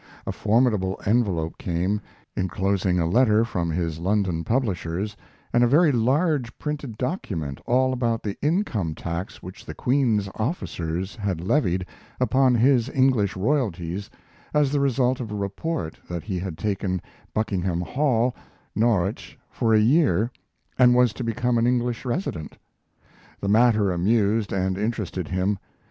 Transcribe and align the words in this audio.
A 0.25 0.31
formidable 0.31 0.99
envelope 1.05 1.59
came, 1.59 2.01
inclosing 2.35 2.97
a 2.99 3.05
letter 3.05 3.45
from 3.45 3.69
his 3.69 3.99
London 3.99 4.43
publishers 4.43 5.15
and 5.53 5.63
a 5.63 5.67
very 5.67 5.91
large 5.91 6.57
printed 6.57 6.97
document 6.97 7.61
all 7.67 7.93
about 7.93 8.23
the 8.23 8.35
income 8.41 8.95
tax 8.95 9.43
which 9.43 9.63
the 9.63 9.75
Queen's 9.75 10.27
officers 10.33 11.15
had 11.17 11.39
levied 11.39 11.85
upon 12.19 12.55
his 12.55 12.89
English 12.89 13.35
royalties 13.37 14.09
as 14.55 14.71
the 14.71 14.79
result 14.79 15.19
of 15.19 15.31
a 15.31 15.35
report 15.35 15.99
that 16.09 16.23
he 16.23 16.39
had 16.39 16.57
taken 16.57 16.99
Buckenham 17.35 17.81
Hall, 17.81 18.35
Norwich, 18.75 19.37
for 19.51 19.71
a 19.75 19.79
year, 19.79 20.31
and 20.79 20.95
was 20.95 21.13
to 21.13 21.23
become 21.23 21.59
an 21.59 21.67
English 21.67 22.05
resident. 22.05 22.57
The 23.39 23.49
matter 23.49 23.91
amused 23.91 24.51
and 24.51 24.79
interested 24.79 25.27
him. 25.27 25.59